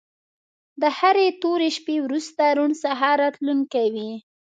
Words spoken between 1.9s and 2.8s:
وروسته روڼ